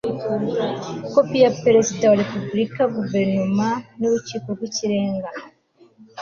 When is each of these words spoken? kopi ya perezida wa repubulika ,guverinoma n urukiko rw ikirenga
kopi 1.13 1.37
ya 1.43 1.51
perezida 1.63 2.03
wa 2.07 2.17
repubulika 2.21 2.81
,guverinoma 2.95 3.67
n 3.97 4.01
urukiko 4.07 4.47
rw 4.55 4.61
ikirenga 4.69 5.29